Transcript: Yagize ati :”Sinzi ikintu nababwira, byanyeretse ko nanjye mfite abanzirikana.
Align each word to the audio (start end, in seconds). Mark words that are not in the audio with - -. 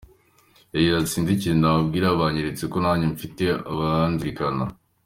Yagize 0.73 0.95
ati 0.97 1.11
:”Sinzi 1.13 1.31
ikintu 1.33 1.61
nababwira, 1.61 2.07
byanyeretse 2.17 2.63
ko 2.71 2.77
nanjye 2.83 3.05
mfite 3.13 3.43
abanzirikana. 3.71 4.63